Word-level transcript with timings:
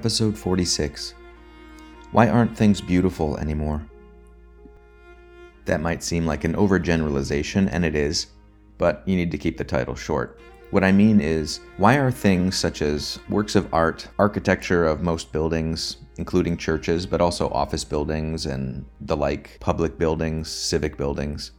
Episode 0.00 0.38
46 0.38 1.12
Why 2.12 2.30
Aren't 2.30 2.56
Things 2.56 2.80
Beautiful 2.80 3.36
Anymore? 3.36 3.86
That 5.66 5.82
might 5.82 6.02
seem 6.02 6.24
like 6.24 6.44
an 6.44 6.54
overgeneralization, 6.54 7.68
and 7.70 7.84
it 7.84 7.94
is, 7.94 8.28
but 8.78 9.02
you 9.04 9.14
need 9.14 9.30
to 9.30 9.36
keep 9.36 9.58
the 9.58 9.64
title 9.64 9.94
short. 9.94 10.40
What 10.70 10.84
I 10.84 10.90
mean 10.90 11.20
is, 11.20 11.60
why 11.76 11.98
are 11.98 12.10
things 12.10 12.56
such 12.56 12.80
as 12.80 13.18
works 13.28 13.56
of 13.56 13.68
art, 13.74 14.08
architecture 14.18 14.86
of 14.86 15.02
most 15.02 15.32
buildings, 15.32 15.98
including 16.16 16.56
churches, 16.56 17.04
but 17.04 17.20
also 17.20 17.50
office 17.50 17.84
buildings 17.84 18.46
and 18.46 18.86
the 19.02 19.18
like, 19.18 19.58
public 19.60 19.98
buildings, 19.98 20.48
civic 20.48 20.96
buildings, 20.96 21.52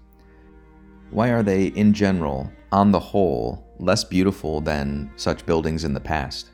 why 1.12 1.30
are 1.30 1.44
they, 1.44 1.68
in 1.68 1.94
general, 1.94 2.52
on 2.72 2.92
the 2.92 3.00
whole, 3.00 3.68
less 3.78 4.04
beautiful 4.04 4.62
than 4.62 5.12
such 5.16 5.46
buildings 5.46 5.84
in 5.84 5.94
the 5.94 6.00
past? 6.00 6.50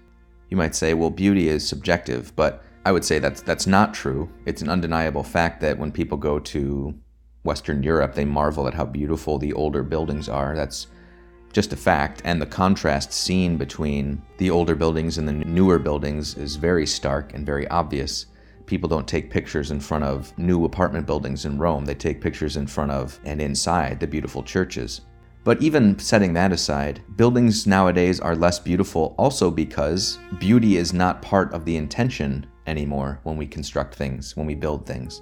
You 0.49 0.57
might 0.57 0.75
say, 0.75 0.93
well, 0.93 1.09
beauty 1.09 1.49
is 1.49 1.67
subjective, 1.67 2.35
but 2.35 2.63
I 2.85 2.91
would 2.91 3.03
say 3.03 3.19
that's 3.19 3.41
that's 3.41 3.67
not 3.67 3.93
true. 3.93 4.29
It's 4.45 4.61
an 4.61 4.69
undeniable 4.69 5.23
fact 5.23 5.59
that 5.61 5.77
when 5.77 5.91
people 5.91 6.17
go 6.17 6.39
to 6.39 6.95
Western 7.43 7.83
Europe, 7.83 8.13
they 8.13 8.25
marvel 8.25 8.67
at 8.67 8.73
how 8.73 8.85
beautiful 8.85 9.37
the 9.37 9.53
older 9.53 9.83
buildings 9.83 10.29
are. 10.29 10.55
That's 10.55 10.87
just 11.53 11.73
a 11.73 11.77
fact, 11.77 12.21
and 12.23 12.41
the 12.41 12.45
contrast 12.45 13.11
seen 13.11 13.57
between 13.57 14.21
the 14.37 14.49
older 14.49 14.75
buildings 14.75 15.17
and 15.17 15.27
the 15.27 15.33
newer 15.33 15.79
buildings 15.79 16.35
is 16.35 16.55
very 16.55 16.85
stark 16.85 17.33
and 17.33 17.45
very 17.45 17.67
obvious. 17.69 18.27
People 18.67 18.89
don't 18.89 19.07
take 19.07 19.31
pictures 19.31 19.71
in 19.71 19.79
front 19.79 20.03
of 20.03 20.37
new 20.37 20.65
apartment 20.65 21.05
buildings 21.05 21.45
in 21.45 21.57
Rome, 21.57 21.85
they 21.85 21.95
take 21.95 22.21
pictures 22.21 22.57
in 22.57 22.67
front 22.67 22.91
of 22.91 23.19
and 23.23 23.41
inside 23.41 23.99
the 23.99 24.07
beautiful 24.07 24.43
churches. 24.43 25.01
But 25.47 25.61
even 25.61 25.97
setting 25.97 26.33
that 26.33 26.51
aside, 26.51 27.01
buildings 27.15 27.65
nowadays 27.65 28.19
are 28.19 28.35
less 28.35 28.59
beautiful 28.59 29.15
also 29.17 29.49
because 29.49 30.19
beauty 30.39 30.75
is 30.75 30.91
not 30.91 31.21
part 31.21 31.53
of 31.53 31.63
the 31.63 31.77
intention 31.77 32.45
anymore 32.65 33.21
when 33.23 33.37
we 33.37 33.47
construct 33.47 33.95
things, 33.95 34.35
when 34.35 34.45
we 34.45 34.55
build 34.55 34.85
things. 34.85 35.21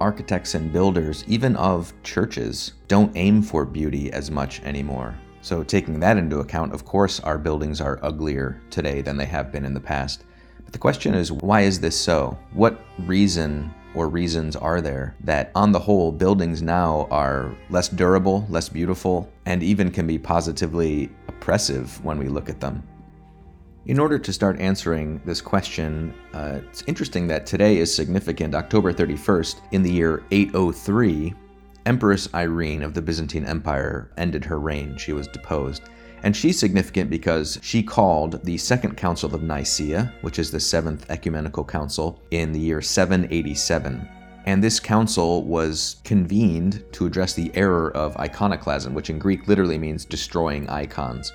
Architects 0.00 0.54
and 0.54 0.72
builders, 0.72 1.22
even 1.28 1.54
of 1.56 1.92
churches, 2.02 2.72
don't 2.88 3.14
aim 3.14 3.42
for 3.42 3.66
beauty 3.66 4.10
as 4.10 4.30
much 4.30 4.62
anymore. 4.62 5.14
So, 5.42 5.62
taking 5.62 6.00
that 6.00 6.16
into 6.16 6.40
account, 6.40 6.72
of 6.72 6.86
course, 6.86 7.20
our 7.20 7.36
buildings 7.36 7.82
are 7.82 8.00
uglier 8.02 8.58
today 8.70 9.02
than 9.02 9.18
they 9.18 9.26
have 9.26 9.52
been 9.52 9.66
in 9.66 9.74
the 9.74 9.80
past. 9.80 10.24
But 10.64 10.72
the 10.72 10.78
question 10.78 11.12
is, 11.12 11.30
why 11.30 11.60
is 11.60 11.78
this 11.78 12.00
so? 12.00 12.38
What 12.54 12.80
reason 13.00 13.70
or 13.94 14.08
reasons 14.08 14.56
are 14.56 14.80
there 14.80 15.14
that, 15.20 15.50
on 15.54 15.72
the 15.72 15.78
whole, 15.78 16.12
buildings 16.12 16.62
now 16.62 17.06
are 17.10 17.54
less 17.70 17.88
durable, 17.88 18.46
less 18.48 18.68
beautiful, 18.68 19.30
and 19.46 19.62
even 19.62 19.90
can 19.90 20.06
be 20.06 20.18
positively 20.18 21.10
oppressive 21.28 22.02
when 22.04 22.18
we 22.18 22.28
look 22.28 22.48
at 22.48 22.60
them? 22.60 22.82
In 23.86 23.98
order 23.98 24.18
to 24.18 24.32
start 24.32 24.60
answering 24.60 25.20
this 25.24 25.40
question, 25.40 26.14
uh, 26.34 26.60
it's 26.70 26.84
interesting 26.86 27.26
that 27.26 27.46
today 27.46 27.78
is 27.78 27.92
significant. 27.92 28.54
October 28.54 28.92
31st, 28.92 29.56
in 29.72 29.82
the 29.82 29.90
year 29.90 30.22
803, 30.30 31.34
Empress 31.84 32.32
Irene 32.32 32.82
of 32.82 32.94
the 32.94 33.02
Byzantine 33.02 33.44
Empire 33.44 34.12
ended 34.16 34.44
her 34.44 34.60
reign. 34.60 34.96
She 34.96 35.12
was 35.12 35.26
deposed. 35.26 35.82
And 36.22 36.36
she's 36.36 36.58
significant 36.58 37.10
because 37.10 37.58
she 37.62 37.82
called 37.82 38.44
the 38.44 38.56
Second 38.56 38.96
Council 38.96 39.34
of 39.34 39.42
Nicaea, 39.42 40.12
which 40.20 40.38
is 40.38 40.50
the 40.50 40.60
Seventh 40.60 41.10
Ecumenical 41.10 41.64
Council, 41.64 42.20
in 42.30 42.52
the 42.52 42.60
year 42.60 42.80
787. 42.80 44.08
And 44.46 44.62
this 44.62 44.80
council 44.80 45.44
was 45.44 45.96
convened 46.04 46.84
to 46.92 47.06
address 47.06 47.34
the 47.34 47.50
error 47.54 47.90
of 47.96 48.16
iconoclasm, 48.16 48.94
which 48.94 49.10
in 49.10 49.18
Greek 49.18 49.46
literally 49.48 49.78
means 49.78 50.04
destroying 50.04 50.68
icons. 50.68 51.32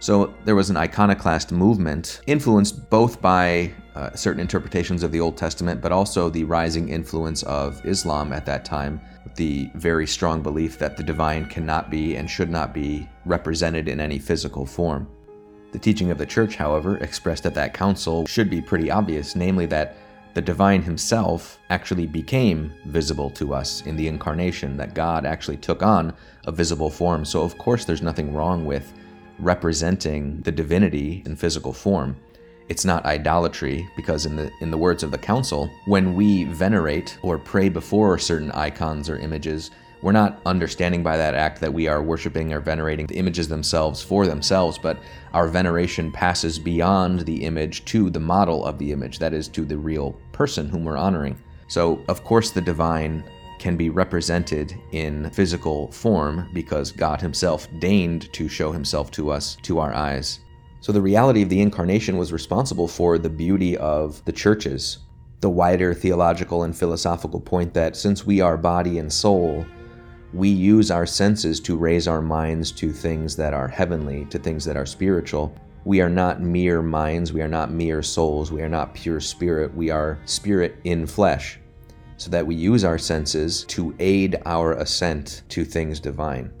So 0.00 0.32
there 0.46 0.54
was 0.54 0.70
an 0.70 0.78
iconoclast 0.78 1.52
movement 1.52 2.22
influenced 2.26 2.88
both 2.88 3.20
by 3.20 3.70
uh, 3.94 4.14
certain 4.14 4.40
interpretations 4.40 5.02
of 5.02 5.12
the 5.12 5.20
Old 5.20 5.36
Testament, 5.36 5.82
but 5.82 5.92
also 5.92 6.30
the 6.30 6.44
rising 6.44 6.88
influence 6.88 7.42
of 7.42 7.84
Islam 7.84 8.32
at 8.32 8.46
that 8.46 8.64
time, 8.64 8.98
the 9.36 9.70
very 9.74 10.06
strong 10.06 10.42
belief 10.42 10.78
that 10.78 10.96
the 10.96 11.02
divine 11.02 11.44
cannot 11.44 11.90
be 11.90 12.16
and 12.16 12.30
should 12.30 12.48
not 12.48 12.72
be 12.72 13.06
represented 13.26 13.88
in 13.88 14.00
any 14.00 14.18
physical 14.18 14.64
form. 14.64 15.06
The 15.72 15.78
teaching 15.78 16.10
of 16.10 16.16
the 16.16 16.24
Church, 16.24 16.56
however, 16.56 16.96
expressed 16.96 17.44
at 17.44 17.54
that 17.54 17.74
council 17.74 18.26
should 18.26 18.48
be 18.48 18.62
pretty 18.62 18.90
obvious, 18.90 19.36
namely 19.36 19.66
that 19.66 19.96
the 20.32 20.40
divine 20.40 20.80
himself 20.80 21.58
actually 21.68 22.06
became 22.06 22.72
visible 22.86 23.28
to 23.30 23.52
us 23.52 23.82
in 23.82 23.96
the 23.96 24.08
incarnation, 24.08 24.78
that 24.78 24.94
God 24.94 25.26
actually 25.26 25.58
took 25.58 25.82
on 25.82 26.14
a 26.46 26.52
visible 26.52 26.88
form. 26.88 27.26
So, 27.26 27.42
of 27.42 27.58
course, 27.58 27.84
there's 27.84 28.00
nothing 28.00 28.32
wrong 28.32 28.64
with 28.64 28.94
representing 29.40 30.40
the 30.42 30.52
divinity 30.52 31.22
in 31.26 31.36
physical 31.36 31.72
form. 31.72 32.16
It's 32.68 32.84
not 32.84 33.04
idolatry 33.04 33.88
because 33.96 34.26
in 34.26 34.36
the 34.36 34.50
in 34.60 34.70
the 34.70 34.78
words 34.78 35.02
of 35.02 35.10
the 35.10 35.18
council, 35.18 35.68
when 35.86 36.14
we 36.14 36.44
venerate 36.44 37.18
or 37.22 37.36
pray 37.38 37.68
before 37.68 38.16
certain 38.18 38.52
icons 38.52 39.10
or 39.10 39.18
images, 39.18 39.72
we're 40.02 40.12
not 40.12 40.40
understanding 40.46 41.02
by 41.02 41.16
that 41.16 41.34
act 41.34 41.60
that 41.60 41.74
we 41.74 41.86
are 41.86 42.02
worshiping 42.02 42.52
or 42.52 42.60
venerating 42.60 43.06
the 43.06 43.18
images 43.18 43.48
themselves 43.48 44.02
for 44.02 44.26
themselves, 44.26 44.78
but 44.78 44.98
our 45.34 45.46
veneration 45.46 46.10
passes 46.10 46.58
beyond 46.58 47.20
the 47.20 47.44
image 47.44 47.84
to 47.86 48.08
the 48.08 48.20
model 48.20 48.64
of 48.64 48.78
the 48.78 48.92
image, 48.92 49.18
that 49.18 49.34
is, 49.34 49.48
to 49.48 49.64
the 49.64 49.76
real 49.76 50.18
person 50.32 50.68
whom 50.68 50.84
we're 50.84 50.96
honoring. 50.96 51.36
So, 51.68 52.02
of 52.08 52.24
course, 52.24 52.50
the 52.50 52.62
divine 52.62 53.22
can 53.60 53.76
be 53.76 53.90
represented 53.90 54.74
in 54.90 55.30
physical 55.30 55.92
form 55.92 56.48
because 56.52 56.90
God 56.90 57.20
Himself 57.20 57.68
deigned 57.78 58.32
to 58.32 58.48
show 58.48 58.72
Himself 58.72 59.12
to 59.12 59.30
us 59.30 59.56
to 59.62 59.78
our 59.78 59.94
eyes. 59.94 60.40
So 60.80 60.90
the 60.90 61.02
reality 61.02 61.42
of 61.42 61.50
the 61.50 61.60
incarnation 61.60 62.16
was 62.16 62.32
responsible 62.32 62.88
for 62.88 63.18
the 63.18 63.28
beauty 63.28 63.76
of 63.76 64.24
the 64.24 64.32
churches. 64.32 65.00
The 65.40 65.50
wider 65.50 65.92
theological 65.92 66.64
and 66.64 66.76
philosophical 66.76 67.38
point 67.38 67.74
that 67.74 67.96
since 67.96 68.24
we 68.24 68.40
are 68.40 68.56
body 68.56 68.98
and 68.98 69.12
soul, 69.12 69.66
we 70.32 70.48
use 70.48 70.90
our 70.90 71.06
senses 71.06 71.60
to 71.60 71.76
raise 71.76 72.08
our 72.08 72.22
minds 72.22 72.72
to 72.72 72.92
things 72.92 73.36
that 73.36 73.52
are 73.52 73.68
heavenly, 73.68 74.24
to 74.26 74.38
things 74.38 74.64
that 74.64 74.76
are 74.76 74.86
spiritual. 74.86 75.54
We 75.84 76.00
are 76.00 76.08
not 76.08 76.40
mere 76.40 76.82
minds, 76.82 77.32
we 77.32 77.42
are 77.42 77.48
not 77.48 77.72
mere 77.72 78.02
souls, 78.02 78.50
we 78.50 78.62
are 78.62 78.68
not 78.68 78.94
pure 78.94 79.20
spirit, 79.20 79.74
we 79.74 79.90
are 79.90 80.18
spirit 80.24 80.76
in 80.84 81.06
flesh, 81.06 81.58
so 82.20 82.30
that 82.30 82.46
we 82.46 82.54
use 82.54 82.84
our 82.84 82.98
senses 82.98 83.64
to 83.64 83.94
aid 83.98 84.36
our 84.44 84.74
ascent 84.74 85.42
to 85.48 85.64
things 85.64 85.98
divine. 85.98 86.52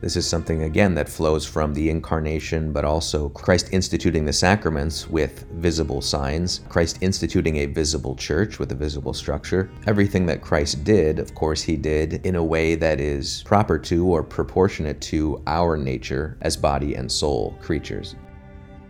This 0.00 0.16
is 0.16 0.26
something, 0.26 0.62
again, 0.62 0.94
that 0.94 1.08
flows 1.08 1.44
from 1.44 1.74
the 1.74 1.90
incarnation, 1.90 2.72
but 2.72 2.86
also 2.86 3.28
Christ 3.28 3.68
instituting 3.72 4.24
the 4.24 4.32
sacraments 4.32 5.10
with 5.10 5.44
visible 5.52 6.00
signs, 6.00 6.62
Christ 6.70 6.98
instituting 7.02 7.58
a 7.58 7.66
visible 7.66 8.16
church 8.16 8.58
with 8.58 8.72
a 8.72 8.74
visible 8.74 9.12
structure. 9.12 9.70
Everything 9.86 10.24
that 10.26 10.40
Christ 10.40 10.82
did, 10.82 11.18
of 11.18 11.34
course, 11.34 11.60
he 11.60 11.76
did 11.76 12.24
in 12.26 12.36
a 12.36 12.42
way 12.42 12.74
that 12.74 12.98
is 12.98 13.42
proper 13.42 13.78
to 13.80 14.06
or 14.06 14.22
proportionate 14.22 15.00
to 15.02 15.42
our 15.46 15.76
nature 15.76 16.38
as 16.40 16.56
body 16.56 16.94
and 16.94 17.12
soul 17.12 17.54
creatures. 17.60 18.16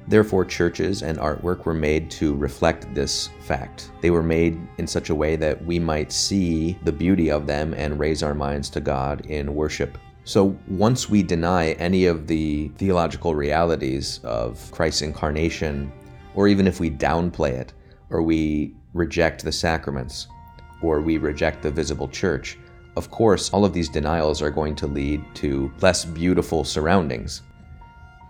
Therefore, 0.08 0.44
churches 0.44 1.02
and 1.02 1.18
artwork 1.18 1.64
were 1.64 1.74
made 1.74 2.10
to 2.12 2.34
reflect 2.34 2.92
this 2.94 3.28
fact. 3.42 3.90
They 4.00 4.10
were 4.10 4.22
made 4.22 4.60
in 4.78 4.86
such 4.86 5.10
a 5.10 5.14
way 5.14 5.36
that 5.36 5.64
we 5.64 5.78
might 5.78 6.12
see 6.12 6.78
the 6.84 6.92
beauty 6.92 7.30
of 7.30 7.46
them 7.46 7.74
and 7.74 7.98
raise 7.98 8.22
our 8.22 8.34
minds 8.34 8.68
to 8.70 8.80
God 8.80 9.26
in 9.26 9.54
worship 9.54 9.96
so 10.24 10.56
once 10.68 11.10
we 11.10 11.24
deny 11.24 11.72
any 11.72 12.06
of 12.06 12.28
the 12.28 12.68
theological 12.76 13.34
realities 13.34 14.20
of 14.22 14.70
Christ's 14.70 15.02
incarnation, 15.02 15.92
or 16.34 16.46
even 16.46 16.68
if 16.68 16.78
we 16.78 16.90
downplay 16.90 17.52
it, 17.52 17.72
or 18.08 18.22
we 18.22 18.76
reject 18.94 19.42
the 19.42 19.50
sacraments, 19.50 20.28
or 20.80 21.00
we 21.00 21.18
reject 21.18 21.62
the 21.62 21.72
visible 21.72 22.06
church, 22.06 22.56
of 22.94 23.10
course, 23.10 23.50
all 23.50 23.64
of 23.64 23.72
these 23.72 23.88
denials 23.88 24.40
are 24.42 24.50
going 24.50 24.76
to 24.76 24.86
lead 24.86 25.24
to 25.34 25.72
less 25.80 26.04
beautiful 26.04 26.62
surroundings. 26.62 27.42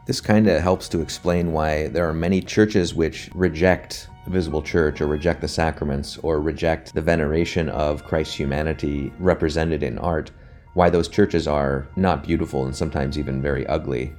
This 0.05 0.21
kind 0.21 0.49
of 0.49 0.61
helps 0.61 0.89
to 0.89 1.01
explain 1.01 1.53
why 1.53 1.87
there 1.87 2.09
are 2.09 2.15
many 2.15 2.41
churches 2.41 2.93
which 2.93 3.31
reject 3.35 4.09
the 4.25 4.31
visible 4.31 4.61
church 4.61 5.01
or 5.01 5.07
reject 5.07 5.41
the 5.41 5.49
sacraments 5.49 6.19
or 6.19 6.41
reject 6.41 6.93
the 6.93 7.01
veneration 7.01 7.69
of 7.69 8.05
Christ's 8.05 8.35
humanity 8.35 9.13
represented 9.21 9.85
in 9.85 9.99
art 9.99 10.33
why 10.75 10.91
those 10.91 11.07
churches 11.07 11.47
are 11.47 11.87
not 11.97 12.25
beautiful 12.25 12.65
and 12.65 12.75
sometimes 12.75 13.17
even 13.17 13.41
very 13.41 13.65
ugly. 13.69 14.13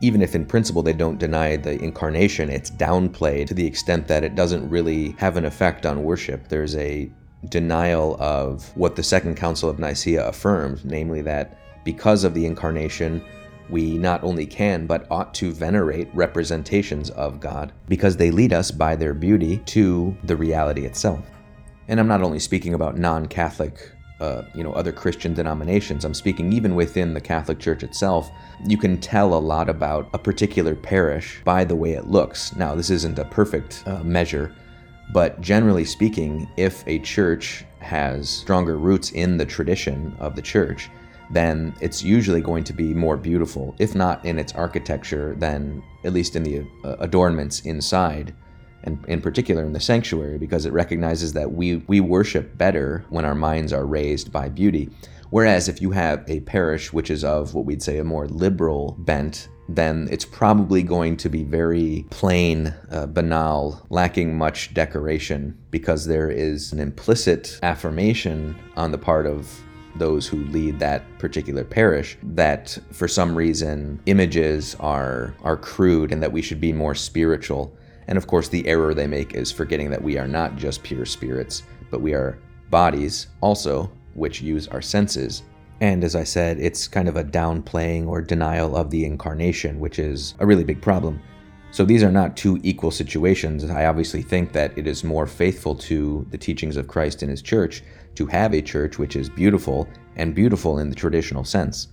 Even 0.00 0.22
if 0.22 0.34
in 0.34 0.44
principle 0.44 0.82
they 0.82 0.92
don't 0.92 1.18
deny 1.18 1.54
the 1.54 1.80
incarnation, 1.80 2.50
it's 2.50 2.70
downplayed 2.70 3.46
to 3.46 3.54
the 3.54 3.66
extent 3.66 4.08
that 4.08 4.24
it 4.24 4.34
doesn't 4.34 4.68
really 4.68 5.10
have 5.18 5.36
an 5.36 5.44
effect 5.44 5.86
on 5.86 6.02
worship. 6.02 6.48
There's 6.48 6.74
a 6.74 7.08
denial 7.48 8.16
of 8.18 8.76
what 8.76 8.96
the 8.96 9.02
Second 9.04 9.36
Council 9.36 9.68
of 9.68 9.78
Nicaea 9.78 10.26
affirmed, 10.26 10.84
namely 10.84 11.22
that 11.22 11.58
because 11.84 12.24
of 12.24 12.34
the 12.34 12.46
incarnation, 12.46 13.22
we 13.70 13.98
not 13.98 14.22
only 14.24 14.46
can 14.46 14.86
but 14.86 15.06
ought 15.10 15.34
to 15.34 15.52
venerate 15.52 16.08
representations 16.14 17.10
of 17.10 17.40
God 17.40 17.72
because 17.88 18.16
they 18.16 18.30
lead 18.30 18.52
us 18.52 18.70
by 18.70 18.96
their 18.96 19.14
beauty 19.14 19.58
to 19.66 20.16
the 20.24 20.36
reality 20.36 20.84
itself. 20.84 21.24
And 21.88 21.98
I'm 21.98 22.08
not 22.08 22.22
only 22.22 22.38
speaking 22.38 22.74
about 22.74 22.98
non 22.98 23.26
Catholic 23.26 23.92
uh, 24.22 24.44
you 24.54 24.62
know 24.62 24.72
other 24.74 24.92
Christian 24.92 25.34
denominations. 25.34 26.04
I'm 26.04 26.14
speaking 26.14 26.52
even 26.52 26.76
within 26.76 27.12
the 27.12 27.20
Catholic 27.20 27.58
Church 27.58 27.82
itself. 27.82 28.30
You 28.64 28.78
can 28.78 28.98
tell 28.98 29.34
a 29.34 29.46
lot 29.52 29.68
about 29.68 30.08
a 30.14 30.18
particular 30.18 30.76
parish 30.76 31.40
by 31.44 31.64
the 31.64 31.74
way 31.74 31.94
it 31.94 32.06
looks. 32.06 32.54
Now, 32.54 32.76
this 32.76 32.88
isn't 32.90 33.18
a 33.18 33.24
perfect 33.24 33.82
uh, 33.84 34.04
measure, 34.04 34.54
but 35.12 35.40
generally 35.40 35.84
speaking, 35.84 36.48
if 36.56 36.86
a 36.86 37.00
church 37.00 37.64
has 37.80 38.30
stronger 38.30 38.78
roots 38.78 39.10
in 39.10 39.36
the 39.36 39.44
tradition 39.44 40.16
of 40.20 40.36
the 40.36 40.42
church, 40.42 40.88
then 41.32 41.74
it's 41.80 42.02
usually 42.02 42.40
going 42.40 42.64
to 42.64 42.72
be 42.72 42.94
more 42.94 43.16
beautiful, 43.16 43.74
if 43.78 43.94
not 43.94 44.24
in 44.24 44.38
its 44.38 44.52
architecture, 44.52 45.34
then 45.38 45.82
at 46.04 46.12
least 46.12 46.36
in 46.36 46.42
the 46.42 46.66
uh, 46.84 46.96
adornments 47.00 47.60
inside, 47.60 48.34
and 48.84 49.02
in 49.08 49.20
particular 49.20 49.64
in 49.64 49.72
the 49.72 49.80
sanctuary, 49.80 50.38
because 50.38 50.66
it 50.66 50.72
recognizes 50.72 51.32
that 51.32 51.52
we, 51.52 51.76
we 51.86 52.00
worship 52.00 52.58
better 52.58 53.04
when 53.08 53.24
our 53.24 53.34
minds 53.34 53.72
are 53.72 53.86
raised 53.86 54.30
by 54.30 54.48
beauty. 54.48 54.90
Whereas 55.30 55.68
if 55.68 55.80
you 55.80 55.90
have 55.92 56.22
a 56.28 56.40
parish 56.40 56.92
which 56.92 57.10
is 57.10 57.24
of 57.24 57.54
what 57.54 57.64
we'd 57.64 57.82
say 57.82 57.98
a 57.98 58.04
more 58.04 58.26
liberal 58.28 58.96
bent, 58.98 59.48
then 59.68 60.08
it's 60.10 60.26
probably 60.26 60.82
going 60.82 61.16
to 61.16 61.30
be 61.30 61.44
very 61.44 62.04
plain, 62.10 62.74
uh, 62.90 63.06
banal, 63.06 63.86
lacking 63.88 64.36
much 64.36 64.74
decoration, 64.74 65.56
because 65.70 66.04
there 66.04 66.28
is 66.28 66.72
an 66.72 66.80
implicit 66.80 67.58
affirmation 67.62 68.54
on 68.76 68.90
the 68.90 68.98
part 68.98 69.26
of 69.26 69.48
those 69.96 70.26
who 70.26 70.38
lead 70.46 70.78
that 70.78 71.02
particular 71.18 71.64
parish 71.64 72.16
that 72.22 72.78
for 72.92 73.06
some 73.06 73.34
reason 73.34 74.00
images 74.06 74.74
are 74.80 75.34
are 75.42 75.56
crude 75.56 76.12
and 76.12 76.22
that 76.22 76.32
we 76.32 76.42
should 76.42 76.60
be 76.60 76.72
more 76.72 76.94
spiritual. 76.94 77.74
And 78.06 78.18
of 78.18 78.26
course 78.26 78.48
the 78.48 78.66
error 78.66 78.94
they 78.94 79.06
make 79.06 79.34
is 79.34 79.52
forgetting 79.52 79.90
that 79.90 80.02
we 80.02 80.18
are 80.18 80.28
not 80.28 80.56
just 80.56 80.82
pure 80.82 81.06
spirits, 81.06 81.62
but 81.90 82.00
we 82.00 82.14
are 82.14 82.38
bodies 82.70 83.28
also 83.40 83.90
which 84.14 84.40
use 84.40 84.68
our 84.68 84.82
senses. 84.82 85.42
And 85.80 86.04
as 86.04 86.14
I 86.14 86.24
said, 86.24 86.60
it's 86.60 86.86
kind 86.86 87.08
of 87.08 87.16
a 87.16 87.24
downplaying 87.24 88.06
or 88.06 88.20
denial 88.20 88.76
of 88.76 88.90
the 88.90 89.04
incarnation, 89.04 89.80
which 89.80 89.98
is 89.98 90.34
a 90.38 90.46
really 90.46 90.64
big 90.64 90.80
problem. 90.80 91.20
So 91.72 91.86
these 91.86 92.02
are 92.02 92.12
not 92.12 92.36
two 92.36 92.60
equal 92.62 92.90
situations. 92.90 93.64
I 93.64 93.86
obviously 93.86 94.22
think 94.22 94.52
that 94.52 94.76
it 94.76 94.86
is 94.86 95.02
more 95.02 95.26
faithful 95.26 95.74
to 95.76 96.26
the 96.30 96.36
teachings 96.36 96.76
of 96.76 96.86
Christ 96.86 97.22
and 97.22 97.30
his 97.30 97.40
church 97.40 97.82
to 98.14 98.26
have 98.26 98.54
a 98.54 98.62
church 98.62 98.98
which 98.98 99.16
is 99.16 99.28
beautiful 99.28 99.88
and 100.16 100.34
beautiful 100.34 100.78
in 100.78 100.88
the 100.88 100.94
traditional 100.94 101.44
sense. 101.44 101.88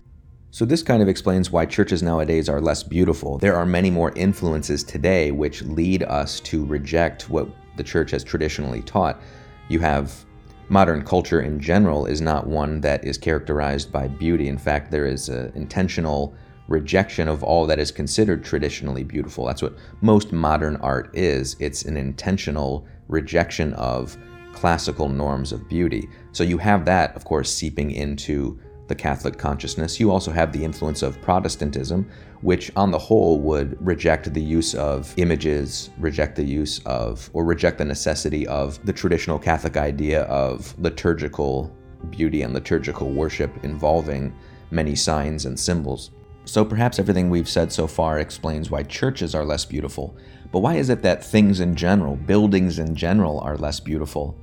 So, 0.51 0.65
this 0.65 0.81
kind 0.81 1.01
of 1.01 1.07
explains 1.07 1.51
why 1.51 1.65
churches 1.65 2.01
nowadays 2.01 2.49
are 2.49 2.59
less 2.59 2.81
beautiful. 2.81 3.37
There 3.37 3.55
are 3.55 3.67
many 3.67 3.91
more 3.91 4.11
influences 4.15 4.83
today 4.83 5.31
which 5.31 5.61
lead 5.61 6.03
us 6.03 6.39
to 6.41 6.65
reject 6.65 7.29
what 7.29 7.47
the 7.77 7.83
church 7.83 8.11
has 8.11 8.23
traditionally 8.23 8.81
taught. 8.81 9.21
You 9.67 9.79
have 9.79 10.25
modern 10.69 11.03
culture 11.03 11.41
in 11.41 11.59
general 11.59 12.07
is 12.07 12.19
not 12.19 12.47
one 12.47 12.81
that 12.81 13.03
is 13.03 13.17
characterized 13.17 13.91
by 13.91 14.07
beauty. 14.07 14.47
In 14.47 14.57
fact, 14.57 14.89
there 14.89 15.05
is 15.05 15.29
an 15.29 15.51
intentional 15.55 16.33
rejection 16.67 17.27
of 17.27 17.43
all 17.43 17.65
that 17.65 17.79
is 17.79 17.91
considered 17.91 18.43
traditionally 18.43 19.03
beautiful. 19.03 19.45
That's 19.45 19.61
what 19.61 19.77
most 20.01 20.31
modern 20.31 20.75
art 20.77 21.09
is. 21.13 21.55
It's 21.59 21.83
an 21.83 21.97
intentional 21.97 22.87
rejection 23.07 23.73
of 23.73 24.17
classical 24.59 25.07
norms 25.07 25.53
of 25.53 25.69
beauty. 25.69 26.09
So 26.33 26.43
you 26.43 26.57
have 26.57 26.83
that, 26.83 27.15
of 27.15 27.23
course, 27.23 27.49
seeping 27.49 27.91
into 27.91 28.59
the 28.89 28.95
Catholic 28.95 29.37
consciousness. 29.37 30.01
You 30.01 30.11
also 30.11 30.31
have 30.31 30.51
the 30.51 30.65
influence 30.65 31.01
of 31.01 31.21
Protestantism, 31.21 32.09
which 32.41 32.69
on 32.75 32.91
the 32.91 32.97
whole 32.97 33.39
would 33.39 33.77
reject 33.79 34.33
the 34.33 34.41
use 34.41 34.75
of 34.75 35.13
images, 35.15 35.91
reject 35.97 36.35
the 36.35 36.43
use 36.43 36.79
of, 36.85 37.29
or 37.31 37.45
reject 37.45 37.77
the 37.77 37.85
necessity 37.85 38.45
of 38.47 38.83
the 38.85 38.91
traditional 38.91 39.39
Catholic 39.39 39.77
idea 39.77 40.23
of 40.23 40.77
liturgical 40.77 41.73
beauty 42.09 42.41
and 42.41 42.53
liturgical 42.53 43.11
worship 43.11 43.51
involving 43.63 44.35
many 44.71 44.95
signs 44.95 45.45
and 45.45 45.57
symbols. 45.57 46.11
So 46.43 46.65
perhaps 46.65 46.99
everything 46.99 47.29
we've 47.29 47.47
said 47.47 47.71
so 47.71 47.87
far 47.87 48.19
explains 48.19 48.69
why 48.69 48.83
churches 48.83 49.35
are 49.35 49.45
less 49.45 49.63
beautiful. 49.63 50.17
But 50.51 50.59
why 50.59 50.75
is 50.75 50.89
it 50.89 51.03
that 51.03 51.23
things 51.23 51.59
in 51.59 51.75
general, 51.75 52.15
buildings 52.15 52.79
in 52.79 52.95
general, 52.95 53.39
are 53.41 53.55
less 53.55 53.79
beautiful? 53.79 54.35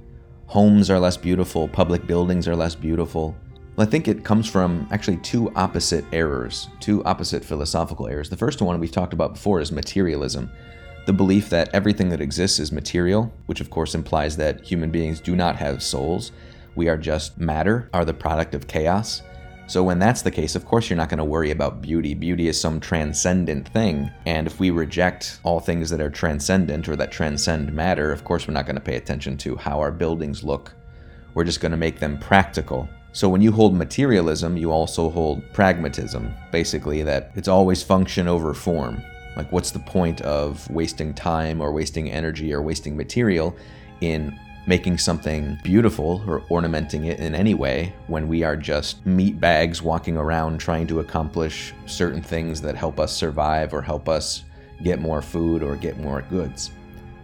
Homes 0.48 0.90
are 0.90 1.00
less 1.00 1.16
beautiful, 1.16 1.66
public 1.66 2.06
buildings 2.06 2.46
are 2.46 2.54
less 2.54 2.76
beautiful. 2.76 3.34
Well, 3.75 3.84
I 3.84 3.90
think 3.90 4.06
it 4.06 4.25
comes 4.25 4.48
from 4.48 4.87
actually 4.93 5.16
two 5.16 5.52
opposite 5.56 6.04
errors, 6.12 6.69
two 6.78 7.04
opposite 7.04 7.44
philosophical 7.44 8.06
errors. 8.06 8.31
The 8.31 8.37
first 8.37 8.62
one 8.62 8.78
we've 8.78 8.93
talked 8.93 9.12
about 9.12 9.34
before 9.34 9.60
is 9.60 9.72
materialism. 9.72 10.48
The 11.06 11.12
belief 11.12 11.50
that 11.50 11.70
everything 11.75 12.10
that 12.10 12.20
exists 12.20 12.60
is 12.60 12.70
material, 12.70 13.32
which 13.46 13.60
of 13.60 13.70
course 13.70 13.96
implies 13.96 14.37
that 14.37 14.64
human 14.64 14.90
beings 14.93 15.19
do 15.19 15.34
not 15.34 15.56
have 15.56 15.82
souls. 15.82 16.31
We 16.76 16.88
are 16.88 16.96
just 16.96 17.38
matter, 17.38 17.90
are 17.93 18.04
the 18.04 18.14
product 18.14 18.54
of 18.54 18.69
chaos. 18.69 19.22
So, 19.69 19.83
when 19.83 19.99
that's 19.99 20.23
the 20.23 20.31
case, 20.31 20.55
of 20.55 20.65
course, 20.65 20.89
you're 20.89 20.97
not 20.97 21.09
going 21.09 21.19
to 21.19 21.25
worry 21.25 21.51
about 21.51 21.83
beauty. 21.83 22.15
Beauty 22.15 22.47
is 22.47 22.61
some 22.61 22.79
transcendent 22.79 23.69
thing. 23.69 24.11
And 24.25 24.47
if 24.47 24.61
we 24.61 24.71
reject 24.71 25.41
all 25.43 25.59
things 25.59 25.91
that 25.91 26.01
are 26.01 26.09
transcendent 26.09 26.89
or 26.89 26.95
that 26.95 27.11
transcend 27.11 27.73
matter, 27.73 28.13
of 28.13 28.23
course, 28.23 28.47
we're 28.47 28.55
not 28.55 28.67
going 28.67 28.77
to 28.77 28.81
pay 28.81 28.95
attention 28.95 29.37
to 29.39 29.57
how 29.57 29.81
our 29.81 29.91
buildings 29.91 30.45
look. 30.45 30.73
We're 31.35 31.45
just 31.45 31.61
going 31.61 31.73
to 31.73 31.77
make 31.77 31.99
them 31.99 32.17
practical. 32.19 32.89
So, 33.11 33.29
when 33.29 33.43
you 33.43 33.51
hold 33.51 33.75
materialism, 33.75 34.57
you 34.57 34.71
also 34.71 35.11
hold 35.11 35.43
pragmatism. 35.53 36.33
Basically, 36.53 37.03
that 37.03 37.33
it's 37.35 37.49
always 37.49 37.83
function 37.83 38.29
over 38.29 38.55
form. 38.55 39.03
Like, 39.37 39.51
what's 39.51 39.73
the 39.73 39.81
point 39.81 40.21
of 40.21 40.71
wasting 40.71 41.13
time 41.13 41.61
or 41.61 41.73
wasting 41.73 42.09
energy 42.09 42.55
or 42.55 42.63
wasting 42.63 42.97
material 42.97 43.57
in 44.01 44.39
making 44.67 44.99
something 44.99 45.59
beautiful 45.63 46.25
or 46.27 46.43
ornamenting 46.51 47.05
it 47.05 47.21
in 47.21 47.35
any 47.35 47.55
way 47.55 47.95
when 48.09 48.27
we 48.27 48.43
are 48.43 48.57
just 48.57 49.05
meat 49.07 49.41
bags 49.41 49.81
walking 49.81 50.17
around 50.17 50.59
trying 50.59 50.87
to 50.89 51.01
accomplish 51.01 51.73
certain 51.87 52.21
things 52.21 52.61
that 52.61 52.75
help 52.75 52.99
us 52.99 53.17
survive 53.17 53.73
or 53.73 53.81
help 53.81 54.09
us 54.09 54.45
get 54.83 55.01
more 55.01 55.23
food 55.23 55.63
or 55.63 55.77
get 55.77 55.99
more 55.99 56.23
goods. 56.23 56.73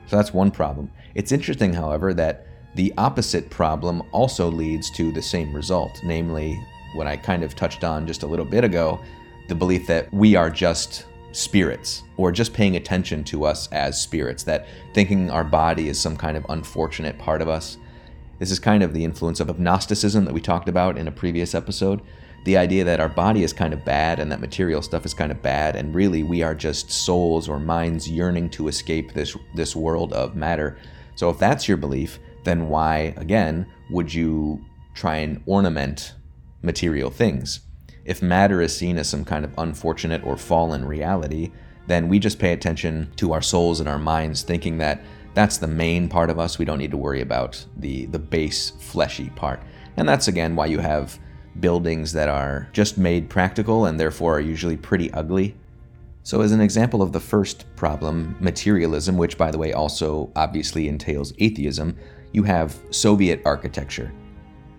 So 0.07 0.17
that's 0.17 0.33
one 0.33 0.51
problem. 0.51 0.91
It's 1.15 1.33
interesting, 1.33 1.73
however, 1.73 2.15
that 2.15 2.47
the 2.75 2.95
opposite 2.97 3.51
problem 3.51 4.03
also 4.13 4.51
leads 4.51 4.91
to 4.93 5.13
the 5.13 5.21
same 5.21 5.53
result, 5.53 6.01
namely, 6.05 6.59
what 6.95 7.07
I 7.07 7.17
kind 7.17 7.43
of 7.43 7.57
touched 7.57 7.85
on 7.85 8.07
just 8.07 8.23
a 8.23 8.27
little 8.27 8.45
bit 8.45 8.65
ago 8.65 9.01
the 9.49 9.55
belief 9.55 9.87
that 9.87 10.13
we 10.13 10.37
are 10.37 10.51
just 10.51 11.07
spirits 11.33 12.03
or 12.17 12.31
just 12.31 12.53
paying 12.53 12.77
attention 12.77 13.25
to 13.25 13.45
us 13.45 13.69
as 13.73 14.01
spirits, 14.01 14.45
that 14.45 14.67
thinking 14.95 15.31
our 15.31 15.45
body 15.45 15.89
is 15.89 15.99
some 15.99 16.17
kind 16.17 16.37
of 16.37 16.47
unfortunate 16.49 17.19
part 17.19 17.43
of 17.43 17.49
us. 17.49 17.79
This 18.39 18.51
is 18.51 18.59
kind 18.59 18.83
of 18.83 18.93
the 18.93 19.05
influence 19.05 19.41
of 19.41 19.59
Gnosticism 19.59 20.25
that 20.25 20.35
we 20.35 20.41
talked 20.41 20.69
about 20.69 20.99
in 20.99 21.09
a 21.09 21.13
previous 21.13 21.55
episode. 21.55 22.03
The 22.45 22.57
idea 22.57 22.83
that 22.85 22.99
our 22.99 23.09
body 23.09 23.45
is 23.45 23.53
kind 23.53 23.73
of 23.73 23.85
bad 23.85 24.19
and 24.19 24.31
that 24.33 24.41
material 24.41 24.83
stuff 24.83 25.07
is 25.07 25.15
kind 25.15 25.31
of 25.31 25.43
bad, 25.43 25.77
and 25.77 25.95
really 25.95 26.25
we 26.25 26.43
are 26.43 26.55
just 26.55 26.91
souls 26.91 27.49
or 27.49 27.61
minds 27.61 28.11
yearning 28.11 28.51
to 28.51 28.67
escape 28.67 29.13
this, 29.13 29.37
this 29.55 29.77
world 29.77 30.13
of 30.13 30.35
matter. 30.35 30.77
So, 31.15 31.31
if 31.31 31.39
that's 31.39 31.69
your 31.69 31.77
belief, 31.77 32.19
then 32.43 32.69
why, 32.69 33.15
again, 33.17 33.67
would 33.91 34.13
you 34.13 34.65
try 34.95 35.19
and 35.19 35.41
ornament 35.47 36.15
material 36.63 37.11
things? 37.11 37.61
If 38.05 38.23
matter 38.23 38.61
is 38.61 38.77
seen 38.77 38.99
as 38.99 39.09
some 39.09 39.25
kind 39.25 39.45
of 39.45 39.53
unfortunate 39.59 40.25
or 40.25 40.37
fallen 40.37 40.85
reality, 40.85 41.53
then 41.87 42.09
we 42.09 42.19
just 42.19 42.39
pay 42.39 42.53
attention 42.53 43.11
to 43.17 43.33
our 43.33 43.43
souls 43.43 43.81
and 43.81 43.89
our 43.89 43.99
minds, 43.99 44.43
thinking 44.43 44.79
that 44.79 45.03
that's 45.35 45.59
the 45.59 45.67
main 45.67 46.09
part 46.09 46.31
of 46.31 46.39
us. 46.39 46.59
We 46.59 46.65
don't 46.65 46.79
need 46.79 46.91
to 46.91 46.97
worry 46.97 47.21
about 47.21 47.65
the, 47.77 48.07
the 48.07 48.19
base, 48.19 48.71
fleshy 48.71 49.31
part. 49.31 49.63
And 49.97 50.09
that's 50.09 50.29
again 50.29 50.57
why 50.57 50.67
you 50.67 50.79
have 50.79 51.19
buildings 51.61 52.13
that 52.13 52.29
are 52.29 52.69
just 52.73 52.99
made 52.99 53.29
practical 53.29 53.87
and 53.87 53.99
therefore 53.99 54.37
are 54.37 54.41
usually 54.41 54.77
pretty 54.77 55.13
ugly. 55.13 55.57
So, 56.25 56.41
as 56.41 56.53
an 56.53 56.61
example 56.61 57.03
of 57.03 57.13
the 57.13 57.21
first 57.21 57.65
problem, 57.77 58.37
materialism, 58.41 59.17
which 59.17 59.37
by 59.37 59.51
the 59.51 59.59
way 59.59 59.73
also 59.73 60.31
obviously 60.37 60.89
entails 60.89 61.33
atheism, 61.39 61.97
you 62.33 62.43
have 62.45 62.79
Soviet 62.91 63.43
architecture. 63.45 64.13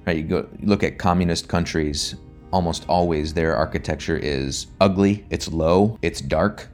Right? 0.06 0.18
You 0.18 0.24
go 0.24 0.50
look 0.62 0.84
at 0.84 0.98
communist 0.98 1.48
countries 1.48 2.16
almost 2.54 2.86
always 2.88 3.34
their 3.34 3.56
architecture 3.56 4.16
is 4.16 4.68
ugly, 4.80 5.26
it's 5.32 5.52
low, 5.52 5.98
it's 6.04 6.22
dark. 6.22 6.70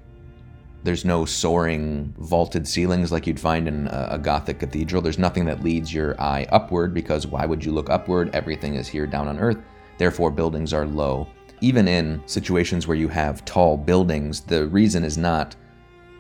There's 0.84 1.06
no 1.06 1.26
soaring 1.26 2.14
vaulted 2.18 2.68
ceilings 2.68 3.12
like 3.12 3.26
you'd 3.26 3.40
find 3.40 3.68
in 3.68 3.88
a, 3.88 4.20
Gothic 4.22 4.60
cathedral. 4.60 5.02
There's 5.02 5.18
nothing 5.18 5.46
that 5.46 5.64
leads 5.64 5.94
your 5.94 6.20
eye 6.22 6.46
upward 6.52 6.94
because 6.94 7.26
why 7.26 7.46
would 7.46 7.64
you 7.64 7.72
look 7.72 7.90
upward? 7.90 8.30
Everything 8.34 8.76
is 8.76 8.88
here 8.88 9.08
down 9.08 9.28
on 9.28 9.40
earth. 9.40 9.58
Therefore, 9.98 10.32
buildings 10.32 10.74
are 10.74 10.86
low. 10.86 11.28
Even 11.62 11.88
in 11.88 12.22
situations 12.26 12.88
where 12.88 12.98
you 12.98 13.08
have 13.08 13.44
tall 13.44 13.76
buildings, 13.76 14.42
the 14.42 14.68
reason 14.68 15.04
is 15.04 15.18
not 15.18 15.56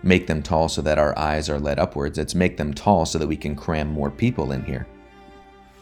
make 0.03 0.27
them 0.27 0.41
tall 0.41 0.69
so 0.69 0.81
that 0.81 0.97
our 0.97 1.17
eyes 1.17 1.49
are 1.49 1.59
led 1.59 1.79
upwards, 1.79 2.17
it's 2.17 2.35
make 2.35 2.55
them 2.55 2.73
tall 2.73 3.05
so 3.05 3.17
that 3.17 3.27
we 3.27 3.37
can 3.37 3.55
cram 3.55 3.87
more 3.89 4.09
people 4.09 4.53
in 4.53 4.63
here. 4.63 4.87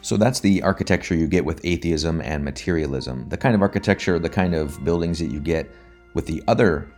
So 0.08 0.16
that's 0.16 0.40
the 0.40 0.62
architecture 0.62 1.14
you 1.14 1.26
get 1.26 1.44
with 1.44 1.62
atheism 1.64 2.22
and 2.22 2.42
materialism. 2.42 3.28
The 3.28 3.36
kind 3.36 3.54
of 3.54 3.60
architecture, 3.60 4.18
the 4.18 4.30
kind 4.30 4.54
of 4.54 4.82
buildings 4.82 5.18
that 5.18 5.30
you 5.30 5.38
get 5.38 5.70
with 6.14 6.24
the 6.24 6.42
other 6.48 6.90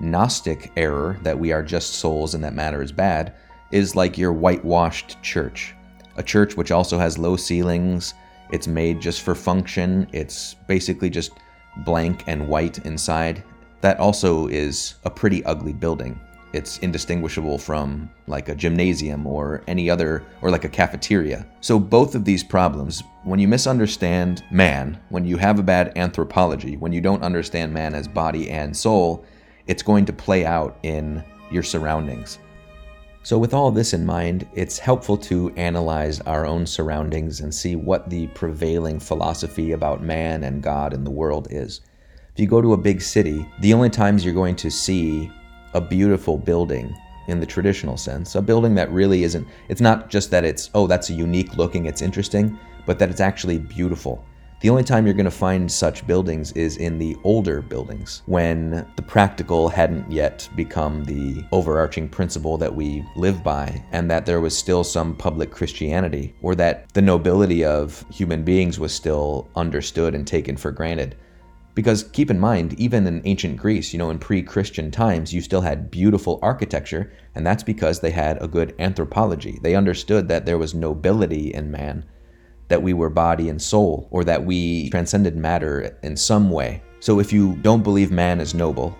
Gnostic 0.00 0.72
error 0.76 1.16
that 1.22 1.38
we 1.38 1.52
are 1.52 1.62
just 1.62 2.00
souls 2.00 2.34
and 2.34 2.42
that 2.42 2.54
matter 2.54 2.82
is 2.82 2.90
bad 2.90 3.34
is 3.70 3.94
like 3.94 4.18
your 4.18 4.32
whitewashed 4.32 5.22
church. 5.22 5.76
A 6.16 6.24
church 6.24 6.56
which 6.56 6.72
also 6.72 6.98
has 6.98 7.18
low 7.18 7.36
ceilings, 7.36 8.14
It's 8.50 8.66
made 8.66 9.00
just 9.00 9.22
for 9.22 9.36
function. 9.36 10.08
It's 10.12 10.54
basically 10.66 11.08
just 11.08 11.30
blank 11.84 12.24
and 12.26 12.48
white 12.48 12.84
inside. 12.84 13.44
That 13.80 14.00
also 14.00 14.48
is 14.48 14.96
a 15.04 15.10
pretty 15.10 15.44
ugly 15.44 15.72
building. 15.72 16.18
It's 16.56 16.78
indistinguishable 16.78 17.58
from 17.58 18.08
like 18.26 18.48
a 18.48 18.54
gymnasium 18.54 19.26
or 19.26 19.62
any 19.66 19.90
other, 19.90 20.24
or 20.40 20.50
like 20.50 20.64
a 20.64 20.70
cafeteria. 20.70 21.46
So, 21.60 21.78
both 21.78 22.14
of 22.14 22.24
these 22.24 22.42
problems, 22.42 23.02
when 23.24 23.38
you 23.38 23.46
misunderstand 23.46 24.42
man, 24.50 24.98
when 25.10 25.26
you 25.26 25.36
have 25.36 25.58
a 25.58 25.62
bad 25.62 25.92
anthropology, 25.98 26.78
when 26.78 26.92
you 26.92 27.02
don't 27.02 27.22
understand 27.22 27.74
man 27.74 27.94
as 27.94 28.08
body 28.08 28.48
and 28.48 28.74
soul, 28.74 29.26
it's 29.66 29.82
going 29.82 30.06
to 30.06 30.14
play 30.14 30.46
out 30.46 30.78
in 30.82 31.22
your 31.50 31.62
surroundings. 31.62 32.38
So, 33.22 33.36
with 33.36 33.52
all 33.52 33.70
this 33.70 33.92
in 33.92 34.06
mind, 34.06 34.48
it's 34.54 34.78
helpful 34.78 35.18
to 35.18 35.52
analyze 35.56 36.20
our 36.22 36.46
own 36.46 36.64
surroundings 36.64 37.40
and 37.40 37.54
see 37.54 37.76
what 37.76 38.08
the 38.08 38.28
prevailing 38.28 38.98
philosophy 38.98 39.72
about 39.72 40.02
man 40.02 40.44
and 40.44 40.62
God 40.62 40.94
and 40.94 41.04
the 41.04 41.10
world 41.10 41.48
is. 41.50 41.82
If 42.32 42.40
you 42.40 42.46
go 42.46 42.62
to 42.62 42.72
a 42.72 42.78
big 42.78 43.02
city, 43.02 43.46
the 43.60 43.74
only 43.74 43.90
times 43.90 44.24
you're 44.24 44.32
going 44.32 44.56
to 44.56 44.70
see 44.70 45.30
a 45.76 45.80
beautiful 45.80 46.38
building 46.38 46.96
in 47.28 47.38
the 47.38 47.44
traditional 47.44 47.98
sense, 47.98 48.34
a 48.34 48.40
building 48.40 48.74
that 48.74 48.90
really 48.90 49.24
isn't, 49.24 49.46
it's 49.68 49.82
not 49.82 50.08
just 50.08 50.30
that 50.30 50.42
it's, 50.42 50.70
oh, 50.74 50.86
that's 50.86 51.10
a 51.10 51.12
unique 51.12 51.54
looking, 51.58 51.84
it's 51.84 52.00
interesting, 52.00 52.58
but 52.86 52.98
that 52.98 53.10
it's 53.10 53.20
actually 53.20 53.58
beautiful. 53.58 54.24
The 54.62 54.70
only 54.70 54.84
time 54.84 55.04
you're 55.04 55.14
going 55.14 55.26
to 55.26 55.30
find 55.30 55.70
such 55.70 56.06
buildings 56.06 56.52
is 56.52 56.78
in 56.78 56.98
the 56.98 57.14
older 57.24 57.60
buildings, 57.60 58.22
when 58.24 58.86
the 58.96 59.02
practical 59.02 59.68
hadn't 59.68 60.10
yet 60.10 60.48
become 60.56 61.04
the 61.04 61.44
overarching 61.52 62.08
principle 62.08 62.56
that 62.56 62.74
we 62.74 63.04
live 63.16 63.44
by, 63.44 63.84
and 63.92 64.10
that 64.10 64.24
there 64.24 64.40
was 64.40 64.56
still 64.56 64.82
some 64.82 65.14
public 65.14 65.50
Christianity, 65.50 66.34
or 66.40 66.54
that 66.54 66.90
the 66.94 67.02
nobility 67.02 67.66
of 67.66 68.02
human 68.10 68.44
beings 68.44 68.80
was 68.80 68.94
still 68.94 69.50
understood 69.56 70.14
and 70.14 70.26
taken 70.26 70.56
for 70.56 70.72
granted. 70.72 71.16
Because 71.76 72.04
keep 72.04 72.30
in 72.30 72.40
mind, 72.40 72.72
even 72.80 73.06
in 73.06 73.20
ancient 73.26 73.58
Greece, 73.58 73.92
you 73.92 73.98
know, 73.98 74.08
in 74.08 74.18
pre 74.18 74.42
Christian 74.42 74.90
times, 74.90 75.34
you 75.34 75.42
still 75.42 75.60
had 75.60 75.90
beautiful 75.90 76.38
architecture, 76.40 77.12
and 77.34 77.46
that's 77.46 77.62
because 77.62 78.00
they 78.00 78.10
had 78.10 78.42
a 78.42 78.48
good 78.48 78.74
anthropology. 78.78 79.58
They 79.62 79.74
understood 79.74 80.26
that 80.28 80.46
there 80.46 80.56
was 80.56 80.74
nobility 80.74 81.52
in 81.52 81.70
man 81.70 82.06
that 82.68 82.82
we 82.82 82.94
were 82.94 83.10
body 83.10 83.50
and 83.50 83.60
soul, 83.60 84.08
or 84.10 84.24
that 84.24 84.42
we 84.42 84.88
transcended 84.88 85.36
matter 85.36 85.96
in 86.02 86.16
some 86.16 86.50
way. 86.50 86.82
So 87.00 87.20
if 87.20 87.30
you 87.30 87.56
don't 87.56 87.82
believe 87.82 88.10
man 88.10 88.40
is 88.40 88.54
noble 88.54 88.96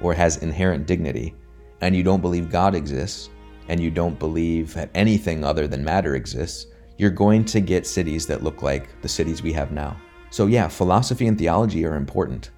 or 0.00 0.12
has 0.12 0.38
inherent 0.38 0.88
dignity, 0.88 1.36
and 1.82 1.94
you 1.94 2.02
don't 2.02 2.20
believe 2.20 2.50
God 2.50 2.74
exists, 2.74 3.30
and 3.68 3.78
you 3.78 3.92
don't 3.92 4.18
believe 4.18 4.74
that 4.74 4.90
anything 4.96 5.44
other 5.44 5.68
than 5.68 5.84
matter 5.84 6.16
exists, 6.16 6.66
you're 6.98 7.10
going 7.10 7.44
to 7.44 7.60
get 7.60 7.86
cities 7.86 8.26
that 8.26 8.42
look 8.42 8.60
like 8.60 9.00
the 9.02 9.08
cities 9.08 9.40
we 9.40 9.52
have 9.52 9.70
now. 9.70 9.96
So, 10.32 10.46
yeah, 10.46 10.66
philosophy 10.66 11.26
and 11.26 11.36
theology 11.36 11.84
are 11.84 11.94
important. 11.94 12.52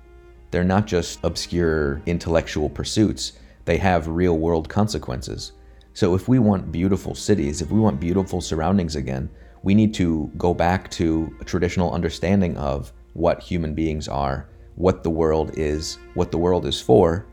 They're 0.52 0.62
not 0.62 0.86
just 0.86 1.18
obscure 1.24 2.00
intellectual 2.06 2.70
pursuits, 2.70 3.32
they 3.64 3.78
have 3.78 4.06
real 4.06 4.38
world 4.38 4.68
consequences. 4.68 5.52
So, 5.92 6.14
if 6.14 6.28
we 6.28 6.38
want 6.38 6.70
beautiful 6.70 7.16
cities, 7.16 7.62
if 7.62 7.72
we 7.72 7.80
want 7.80 7.98
beautiful 7.98 8.40
surroundings 8.40 8.94
again, 8.94 9.28
we 9.64 9.74
need 9.74 9.92
to 9.94 10.30
go 10.38 10.54
back 10.54 10.88
to 10.92 11.36
a 11.40 11.44
traditional 11.44 11.92
understanding 11.92 12.56
of 12.56 12.92
what 13.14 13.42
human 13.42 13.74
beings 13.74 14.06
are, 14.06 14.48
what 14.76 15.02
the 15.02 15.10
world 15.10 15.58
is, 15.58 15.98
what 16.14 16.30
the 16.30 16.38
world 16.38 16.66
is 16.66 16.80
for, 16.80 17.26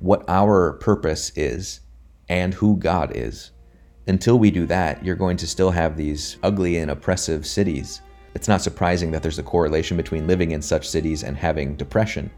what 0.00 0.24
our 0.26 0.72
purpose 0.72 1.30
is, 1.36 1.82
and 2.28 2.52
who 2.52 2.76
God 2.78 3.12
is. 3.14 3.52
Until 4.08 4.40
we 4.40 4.50
do 4.50 4.66
that, 4.66 5.04
you're 5.04 5.14
going 5.14 5.36
to 5.36 5.46
still 5.46 5.70
have 5.70 5.96
these 5.96 6.36
ugly 6.42 6.78
and 6.78 6.90
oppressive 6.90 7.46
cities. 7.46 8.00
It's 8.38 8.46
not 8.46 8.62
surprising 8.62 9.10
that 9.10 9.20
there's 9.20 9.40
a 9.40 9.42
correlation 9.42 9.96
between 9.96 10.28
living 10.28 10.52
in 10.52 10.62
such 10.62 10.88
cities 10.88 11.24
and 11.24 11.36
having 11.36 11.74
depression. 11.74 12.30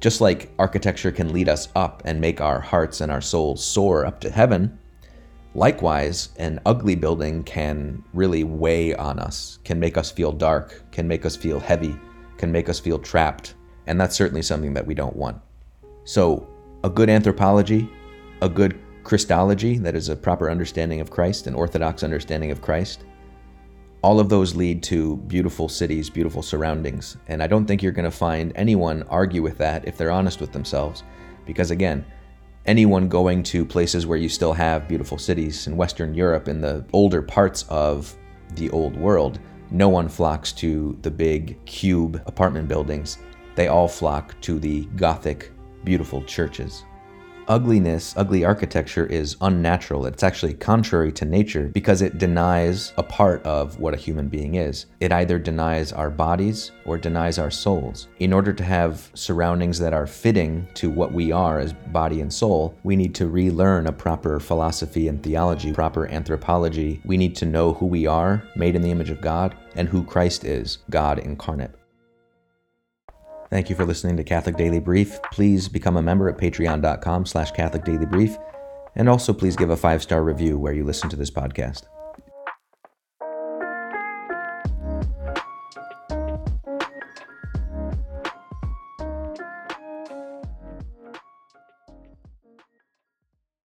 Just 0.00 0.20
like 0.20 0.50
architecture 0.58 1.12
can 1.12 1.32
lead 1.32 1.48
us 1.48 1.68
up 1.76 2.02
and 2.04 2.20
make 2.20 2.40
our 2.40 2.58
hearts 2.58 3.00
and 3.00 3.12
our 3.12 3.20
souls 3.20 3.64
soar 3.64 4.04
up 4.04 4.18
to 4.22 4.28
heaven, 4.28 4.76
Likewise, 5.56 6.30
an 6.36 6.58
ugly 6.66 6.96
building 6.96 7.44
can 7.44 8.02
really 8.12 8.42
weigh 8.42 8.92
on 8.96 9.20
us, 9.20 9.60
can 9.62 9.78
make 9.78 9.96
us 9.96 10.10
feel 10.10 10.32
dark, 10.32 10.82
can 10.90 11.06
make 11.06 11.24
us 11.24 11.36
feel 11.36 11.60
heavy, 11.60 11.96
can 12.38 12.50
make 12.50 12.68
us 12.68 12.80
feel 12.80 12.98
trapped, 12.98 13.54
and 13.86 14.00
that's 14.00 14.16
certainly 14.16 14.42
something 14.42 14.74
that 14.74 14.84
we 14.84 14.94
don't 14.94 15.14
want. 15.14 15.40
So, 16.02 16.48
a 16.82 16.90
good 16.90 17.08
anthropology, 17.08 17.88
a 18.42 18.48
good 18.48 18.80
Christology, 19.04 19.78
that 19.78 19.94
is 19.94 20.08
a 20.08 20.16
proper 20.16 20.50
understanding 20.50 21.00
of 21.00 21.12
Christ, 21.12 21.46
an 21.46 21.54
orthodox 21.54 22.02
understanding 22.02 22.50
of 22.50 22.60
Christ, 22.60 23.04
all 24.04 24.20
of 24.20 24.28
those 24.28 24.54
lead 24.54 24.82
to 24.82 25.16
beautiful 25.16 25.66
cities, 25.66 26.10
beautiful 26.10 26.42
surroundings. 26.42 27.16
And 27.26 27.42
I 27.42 27.46
don't 27.46 27.64
think 27.64 27.82
you're 27.82 27.90
going 27.90 28.04
to 28.04 28.10
find 28.10 28.52
anyone 28.54 29.02
argue 29.04 29.40
with 29.40 29.56
that 29.56 29.88
if 29.88 29.96
they're 29.96 30.10
honest 30.10 30.42
with 30.42 30.52
themselves. 30.52 31.02
Because 31.46 31.70
again, 31.70 32.04
anyone 32.66 33.08
going 33.08 33.42
to 33.44 33.64
places 33.64 34.06
where 34.06 34.18
you 34.18 34.28
still 34.28 34.52
have 34.52 34.88
beautiful 34.88 35.16
cities 35.16 35.66
in 35.66 35.78
Western 35.78 36.12
Europe 36.12 36.48
in 36.48 36.60
the 36.60 36.84
older 36.92 37.22
parts 37.22 37.64
of 37.70 38.14
the 38.56 38.68
old 38.72 38.94
world, 38.94 39.38
no 39.70 39.88
one 39.88 40.10
flocks 40.10 40.52
to 40.52 40.98
the 41.00 41.10
big 41.10 41.64
cube 41.64 42.22
apartment 42.26 42.68
buildings. 42.68 43.16
They 43.54 43.68
all 43.68 43.88
flock 43.88 44.38
to 44.42 44.58
the 44.58 44.84
Gothic, 44.96 45.50
beautiful 45.82 46.22
churches 46.24 46.84
ugliness, 47.48 48.14
ugly 48.16 48.44
architecture 48.44 49.06
is 49.06 49.36
unnatural. 49.40 50.06
It's 50.06 50.22
actually 50.22 50.54
contrary 50.54 51.12
to 51.12 51.24
nature 51.24 51.68
because 51.68 52.02
it 52.02 52.18
denies 52.18 52.92
a 52.96 53.02
part 53.02 53.42
of 53.44 53.78
what 53.78 53.94
a 53.94 53.98
human 53.98 54.28
being 54.28 54.56
is. 54.56 54.86
It 55.00 55.12
either 55.12 55.38
denies 55.38 55.92
our 55.92 56.10
bodies 56.10 56.72
or 56.84 56.98
denies 56.98 57.38
our 57.38 57.50
souls. 57.50 58.08
In 58.18 58.32
order 58.32 58.52
to 58.52 58.64
have 58.64 59.10
surroundings 59.14 59.78
that 59.78 59.92
are 59.92 60.06
fitting 60.06 60.66
to 60.74 60.90
what 60.90 61.12
we 61.12 61.32
are 61.32 61.58
as 61.58 61.72
body 61.72 62.20
and 62.20 62.32
soul, 62.32 62.78
we 62.82 62.96
need 62.96 63.14
to 63.16 63.28
relearn 63.28 63.86
a 63.86 63.92
proper 63.92 64.40
philosophy 64.40 65.08
and 65.08 65.22
theology, 65.22 65.72
proper 65.72 66.08
anthropology. 66.08 67.00
We 67.04 67.16
need 67.16 67.36
to 67.36 67.46
know 67.46 67.74
who 67.74 67.86
we 67.86 68.06
are, 68.06 68.42
made 68.56 68.76
in 68.76 68.82
the 68.82 68.90
image 68.90 69.10
of 69.10 69.20
God, 69.20 69.56
and 69.76 69.88
who 69.88 70.04
Christ 70.04 70.44
is, 70.44 70.78
God 70.90 71.18
incarnate. 71.18 71.72
Thank 73.54 73.70
you 73.70 73.76
for 73.76 73.84
listening 73.84 74.16
to 74.16 74.24
Catholic 74.24 74.56
Daily 74.56 74.80
Brief. 74.80 75.22
Please 75.30 75.68
become 75.68 75.96
a 75.96 76.02
member 76.02 76.28
at 76.28 76.36
patreon.com 76.36 77.24
slash 77.24 77.52
Catholic 77.52 77.84
Daily 77.84 78.04
Brief. 78.04 78.36
And 78.96 79.08
also 79.08 79.32
please 79.32 79.54
give 79.54 79.70
a 79.70 79.76
five-star 79.76 80.24
review 80.24 80.58
where 80.58 80.72
you 80.72 80.82
listen 80.82 81.08
to 81.10 81.14
this 81.14 81.30
podcast. 81.30 81.84